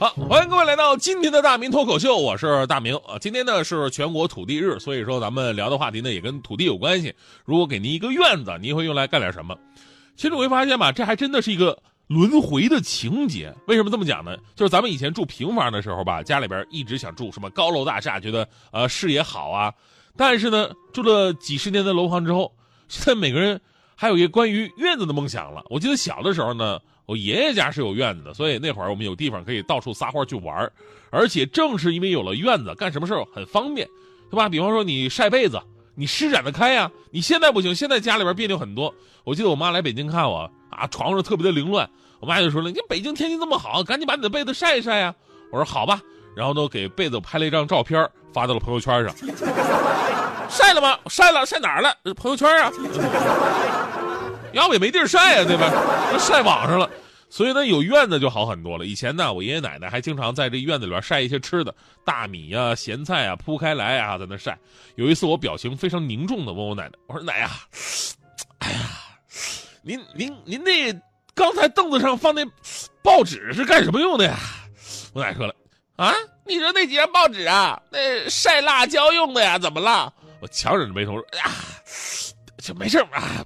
[0.00, 3.18] 好，欢迎各位来到今天的大明脱口秀，我是大明啊。
[3.20, 7.12] 今天呢是全国土地日，所以说咱们聊的话题呢也跟土地有关系。
[7.44, 9.58] 如果给您一个院子，您会用来干点什么？
[10.14, 13.52] 其实我会发现吧，这还真的是一个轮回的情节。
[13.66, 14.36] 为什么这么讲呢？
[14.54, 19.74] 就是咱们以前住平房的时候吧，家里边一直想住什么高楼大厦，觉得呃视野好啊。
[20.16, 22.54] 但是呢，住了几十年的楼房之后，
[22.86, 23.60] 现在每个人
[23.96, 25.64] 还有一个关于院子的梦想了。
[25.70, 26.78] 我记得小的时候呢。
[27.08, 30.70] 我爷爷家是有院子的，所以那会儿我们有地方可以到处撒欢去玩
[31.08, 33.88] 而且正是因为有了院子，干什么事儿很方便，
[34.30, 34.46] 对吧？
[34.46, 35.58] 比方说你晒被子，
[35.94, 36.90] 你施展得开呀。
[37.10, 38.94] 你现在不行，现在家里边别扭很多。
[39.24, 41.88] 我记得我妈来北京看我啊，床上特别的凌乱，
[42.20, 45.14] 我妈就说了：“你北京天气这么好，赶紧把你的被子晒一晒呀。”
[45.50, 46.02] 我说：“好吧。”
[46.36, 49.14] 然后呢，给被子拍了一张照片，发到了朋友圈上。
[50.50, 50.98] 晒了吗？
[51.06, 51.90] 晒了，晒哪儿了？
[52.14, 52.70] 朋友圈啊。
[54.52, 55.70] 要不也没地儿晒呀，对吧？
[56.18, 56.90] 晒网上了，
[57.30, 58.86] 所以呢，有院子就好很多了。
[58.86, 64.58] 以前呢，我爷爷奶奶还经常在这院子里边晒一些吃的，大米呀、咸菜啊铺开来啊，在那晒。
[64.96, 67.50] 有一次，我表情非常凝重的问我奶奶：“我说奶呀，
[68.60, 68.78] 哎呀，
[69.82, 70.92] 您您您那
[71.34, 72.42] 刚才凳子上放那
[73.02, 74.38] 报纸是干什么用的呀？”
[75.12, 75.54] 我奶说了
[75.96, 76.14] ：“啊，
[76.46, 79.58] 你说那几张报纸啊，那晒辣椒用的呀？
[79.58, 81.50] 怎么了？”我强忍着眉头说：“哎呀，
[82.56, 83.44] 就没事啊。”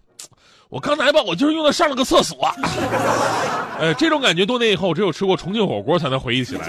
[0.70, 2.50] 我刚才吧，我就是用它上了个厕所。
[3.78, 6.68] 呃，这种感觉多年以后，只有吃过重庆火锅才能回忆起来。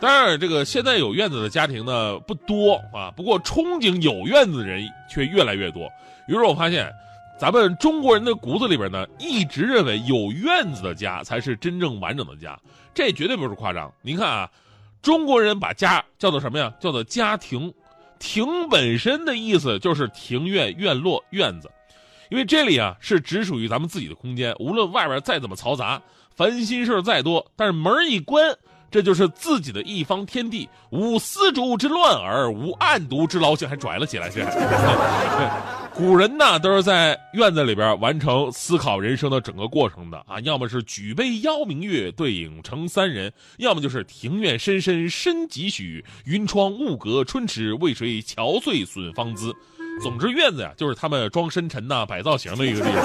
[0.00, 5.88] 当然，这个现在有院子的家庭呢不多啊，不过憧憬有院子的人却越来越多。
[6.28, 6.92] 于是我发现，
[7.38, 12.58] 咱们中国人的骨子里边呢，一直认为有院子的家才是真正完整的家，
[12.92, 13.90] 这绝对不是夸张。
[14.02, 14.50] 您看啊，
[15.00, 16.72] 中国人把家叫做什么呀？
[16.78, 17.72] 叫做家庭。
[18.18, 21.70] 庭本身的意思就是庭院、院落、院子。
[22.30, 26.00] 因为这里啊是只属于咱们自己的空间，无论外边再怎么嘈杂，
[26.34, 28.56] 烦心事再多，但是门一关，
[28.90, 34.28] 这就是自己的一方天地，无丝竹之乱耳，无案牍之劳形，还拽了起来。
[34.30, 34.44] 这
[35.94, 49.54] 古人呢都是在院子里边完成思考人生的整个过程的啊，要么是举杯邀明月，对影成三人，要么就是庭院深深深几许，云窗雾隔春池，为谁憔悴损芳姿。
[50.02, 53.04] 总之，院子呀，就是他们装深沉呐、摆造型的一个地方。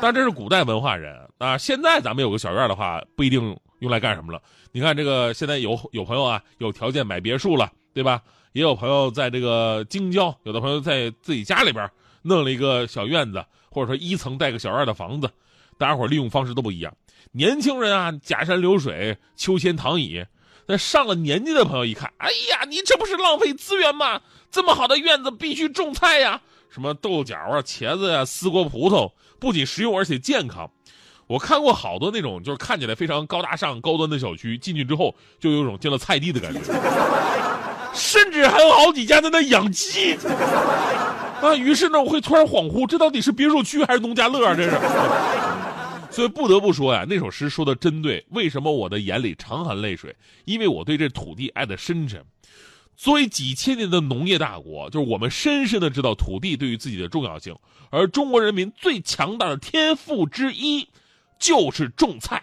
[0.00, 4.40] 但这是古代文化人啊，现在咱们有个小院的话，不一定用来干什么了。
[4.72, 8.20] 你看，这个现在有有朋友啊，有条件买别墅了，对吧？
[8.52, 11.88] 也有朋友在这个京郊，有的朋友在自己家里边
[12.22, 15.30] 弄了一个小院子，或者说一层带个小院的房子。
[15.78, 16.94] 大家伙利用方式都不一样。
[17.32, 20.24] 年轻人啊，假山流水，秋千躺椅。
[20.66, 24.20] 那上了年纪的朋友一看，哎呀，你这不是浪费资源吗？
[24.50, 26.40] 这么好的院子必须种菜呀，
[26.70, 30.70] 什么豆角啊、茄子呀、丝瓜、葡萄，不仅实用而且健康。
[31.26, 36.60] 我看过好多那种就是看起来非常高大上、高端的小区，进去之后就有种进了菜地的感觉，
[37.92, 40.14] 甚至还有好几家在那养鸡
[41.42, 41.54] 啊。
[41.54, 44.54] 于是呢，我会突然恍惚，这到底是别墅区还是农家乐啊？
[44.54, 44.70] 这是。
[46.16, 48.24] 所以不得不说呀，那首诗说的真对。
[48.30, 50.16] 为什么我的眼里常含泪水？
[50.46, 52.24] 因为我对这土地爱的深沉。
[52.96, 57.54] 作为几千年的农业大国，就是我们深深的知道土地对于自己的重要性。
[57.90, 60.88] 而中国人民最强大的天赋之一，
[61.38, 62.42] 就是种菜。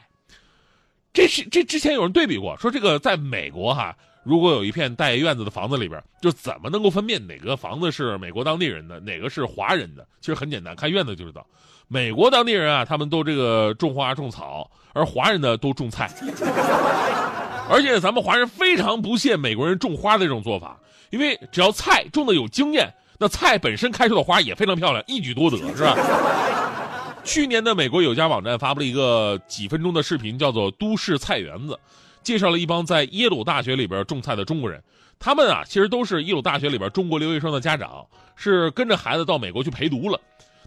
[1.12, 10.06] 这是这之前有人对比过，说这个在美国哈，如果有一片带院子的房子里边，就怎么能够分辨哪个房子是美国当地人的，哪个是华人的？
[10.22, 11.46] 其实很简单，看院子就知道。
[11.88, 16.10] 美国当地人啊，他们都这个种花种草，而华人呢都种菜。
[17.70, 20.78] 而且咱们华人非常不屑美国人种花的这种做法，
[21.12, 25.96] 因为只要菜种的有经验，那菜本身开出的花也非常漂亮，一举多得，是吧？
[27.24, 31.74] 去年的美国有家网站发布了一个几分钟的视频，叫做《都市菜园子》，
[32.24, 34.82] 介绍了一帮在耶鲁大学里边种菜的中国人。
[35.20, 38.06] 他们啊，其实都是耶鲁大学里边中国留学生的家长，
[38.36, 40.20] 是跟着孩子到美国去陪读了。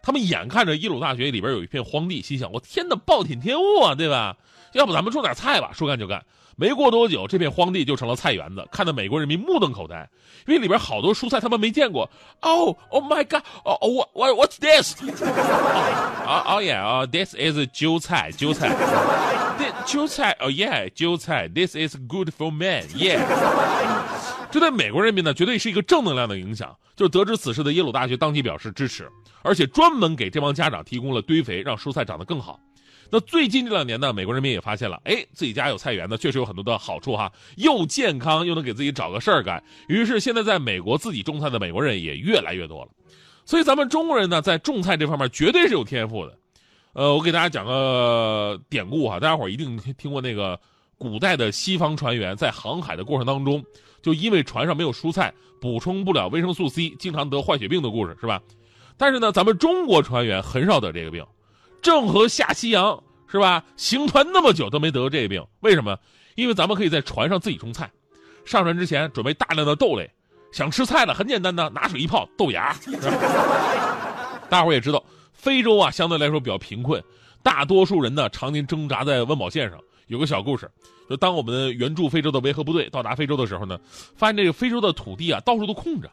[0.03, 4.37] 他们眼看着耶鲁大学里边有一片荒地，心想：我天哪，暴殄天物啊，对吧？
[4.73, 5.73] 要不咱们种点菜吧？
[5.75, 6.25] 说干就干。
[6.57, 10.09] 没过多久，这片荒地就成了菜园子，看得美国人民目瞪口呆，
[10.47, 12.11] 因为里边好多蔬菜他们没见过。
[12.41, 13.43] Oh, oh my God!
[13.63, 14.95] Oh, what, what, what's this?
[16.27, 18.75] Oh, oh yeah, oh, this is 韭菜，韭菜。
[19.59, 21.49] this 韭菜，Oh yeah，韭菜。
[21.49, 23.21] This is good for man, yeah
[24.51, 26.75] 这对美国人民呢，绝对是一个正能量的影响。
[26.97, 29.07] 就是得知此事的耶鲁大学当即表示支持，
[29.43, 32.59] 而且专门给这帮家长提供了堆肥，让蔬菜长得更好。
[33.11, 39.63] 那最近这两年呢，美国人民也发现了，哎，自己家有菜园呢，确实有很多的好处哈，又健康又能给自己找个事儿干。
[39.89, 42.91] 于是现在在美国自己种菜的美国人也越来越多了。
[43.45, 46.37] 所以咱们中国人呢，在种菜这方面绝对是有天赋的。
[46.95, 50.59] 呃，我给大家讲个典故哈，大家伙一定听过那个
[50.99, 53.63] 古代的西方船员在航海的过程当中，
[54.03, 58.43] 就因为船上没有蔬菜，补充不了维生素 C，经常得坏血病的故事是吧？
[58.97, 61.25] 但是呢，咱们中国船员很少得这个病。
[61.83, 63.65] 郑和下西洋是吧？
[63.77, 65.97] 行船那么久都没得这个病，为什么？
[66.35, 67.91] 因为咱们可以在船上自己种菜，
[68.45, 70.11] 上船之前准备大量的豆类，
[70.53, 72.77] 想吃菜了很简单的，拿水一泡豆芽。
[74.51, 75.03] 大伙也知道，
[75.33, 77.03] 非洲啊相对来说比较贫困，
[77.43, 79.79] 大多数人呢常年挣扎在温饱线上。
[80.09, 80.71] 有个小故事，
[81.11, 83.79] 就当我们援助非洲的维和部队到达非洲的时候呢，
[84.17, 86.09] 发现这个非洲的土地啊到处都空着。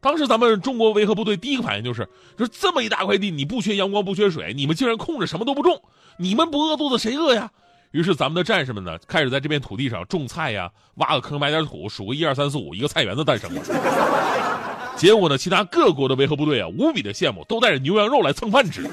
[0.00, 5.82] 当时咱们中国维和部队第一个反应就是，就这么一大块地，你不缺阳光不缺水，你们竟然空着什么都不种，
[6.16, 7.50] 你们不饿肚子谁饿呀？
[7.90, 13.62] 于是咱们的战士们呢，开始在这片土地上种菜呀，挖个坑埋点土，数个一二三四五，一个菜园子诞生了。
[14.96, 18.88] 结果呢，其他各国的维和部队啊，无比的羡慕，都带着牛羊肉来蹭饭吃。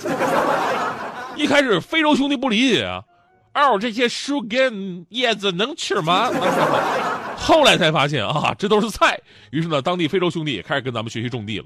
[1.36, 3.04] 一开始非洲兄弟不理解啊，
[3.58, 6.30] 哦，这些树根叶子能吃吗？
[7.36, 9.20] 后来才发现啊，这都是菜。
[9.50, 11.66] 于是呢，当地非洲兄弟也开始跟咱们学习种地了。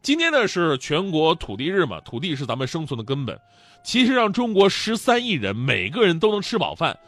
[0.00, 3.38] 今天呢是全国土地日嘛，土地是咱们生存的根本。
[3.84, 6.98] 其实让中国十三亿人每个人都能吃饱饭，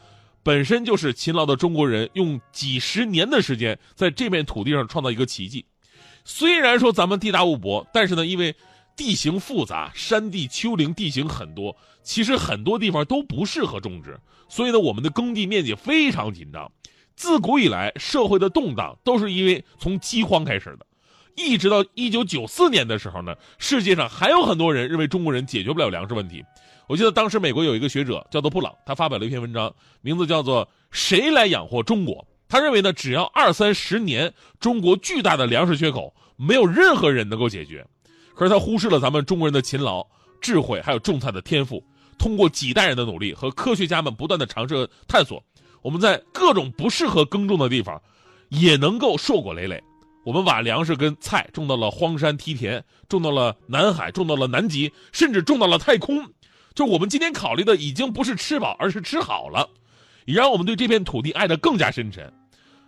[0.43, 5.65] 本身就是勤劳的中国人用几十年的时间在这片土地上创造一个奇迹。
[6.25, 8.55] 虽然说咱们地大物博，但是呢，因为
[9.01, 16.71] 地形复杂，山地丘陵地形很多，其实很多地方都不适合种植，所以呢，我们的耕地面积非常紧张。
[17.17, 20.85] 自古以来，社会的动荡都是因为从饥荒开始的，
[21.35, 26.45] 一直到一九九四年的时候呢，世界上还有很多人认为中国人解决不了粮食问题。
[26.87, 32.17] 我记得当时美国有一个学者叫做布朗，他发表了一篇文章，名字叫做《谁来养活中国》。
[32.51, 37.87] 他认为呢，只要二三十年，中国巨大的粮食缺口没有任何人能够解决。
[38.35, 40.07] 可是他忽视了咱们中国人的勤劳、
[40.41, 41.83] 智慧，还有种菜的天赋。
[42.19, 45.43] 通过几代人的努力和科学家们不断的尝试探索。
[45.83, 48.01] 我们在各种不适合耕种的地方，
[48.51, 49.83] 也能够硕果累累。
[50.23, 56.23] 我们把粮食跟菜种到了荒山梯田，种到了南海，种到了南极，甚至种到了太空。
[56.75, 59.67] 就我们今天考虑的，已经不是吃饱，而是吃好了，
[60.27, 62.31] 也让我们对这片土地爱得更加深沉。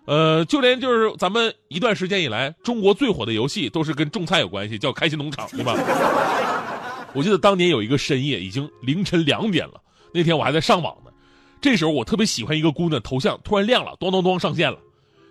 [0.05, 5.75] 呃，就连就是咱们一段时间以来，中国最火的游戏都是跟种菜有关系，叫开心农场，对吧？
[7.15, 9.81] 我记得当年有一个深夜，已经凌晨两点了，
[10.13, 11.11] 那天我还在上网呢。
[11.61, 14.79] 这时候我特别喜欢一个姑娘头像突然亮了，咚咚咚上线了。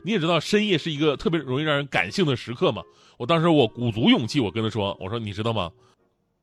[0.04, 2.82] 你也知道深夜是一个特别容易让人感性的时刻嘛。
[3.18, 5.70] 我当时我鼓足勇气，我跟她说：“我说你知道吗？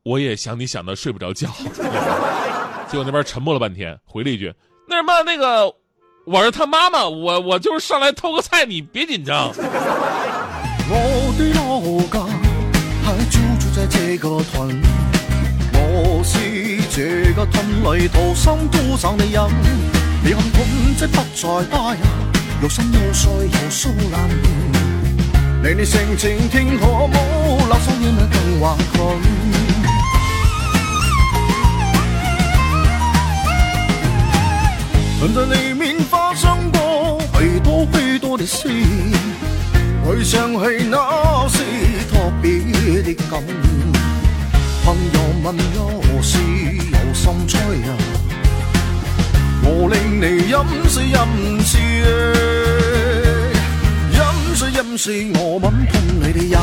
[0.05, 1.49] 我也想你想的睡不着觉。”
[2.89, 4.53] 结果那边沉默了半天，回了一句
[4.87, 5.75] ：“那什么那个，
[6.31, 9.51] 我是他妈妈，我我就是上来偷个菜，你别紧张。”
[10.91, 11.81] 我的老
[12.13, 12.21] 家
[13.03, 14.79] 还就住在这个屯。
[15.73, 16.39] 我是
[16.91, 19.43] 这个屯里土生土长的人，
[20.23, 22.01] 离开本即不再大人，
[22.61, 24.29] 肉身又碎又酥烂。
[25.63, 27.17] 你你性情天可冇，
[27.57, 28.99] 留守要那更华困。
[35.21, 36.18] 曾在里面发生过
[37.79, 38.69] 许多许多的事，
[40.05, 40.59] 回想起
[40.91, 41.59] 那是
[42.11, 42.59] 特别
[43.03, 43.41] 的感。
[44.85, 45.55] 朋友问
[46.09, 46.39] 我是
[46.91, 47.95] 有心吹啊，
[49.63, 50.55] 我令你饮
[50.89, 51.19] 水饮
[51.63, 51.81] 水，
[54.13, 54.19] 饮
[54.57, 56.59] 水饮是，我吻碰你的饮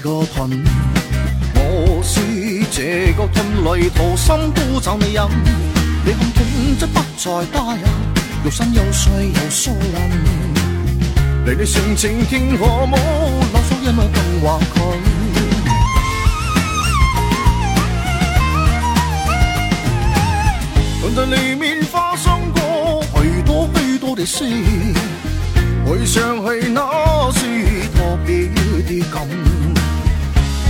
[0.00, 0.50] 个吞，
[1.54, 2.20] 我是
[2.70, 5.28] 这个吞里桃心都就未忍，
[6.04, 6.44] 你看痛
[6.78, 7.82] 则不再打扰，
[8.44, 10.10] 肉身又衰又疏懒。
[11.44, 14.74] 离你上情天可望，啰嗦一晚更话佢。
[21.02, 24.44] 短暂里面发生过许多许多的事，
[25.84, 27.40] 回想起那是
[27.94, 28.48] 特别
[28.86, 29.59] 的感。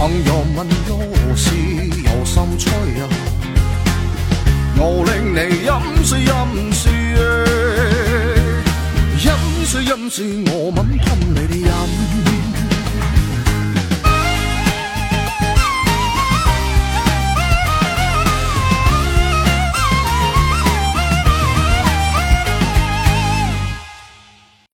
[0.00, 1.54] 朋友问我是
[2.06, 3.04] 有心吹啊，
[4.78, 5.70] 我令你饮
[6.02, 6.32] 水饮
[6.72, 6.90] 水，
[9.20, 9.26] 饮
[9.66, 12.29] 水饮水我吻吞。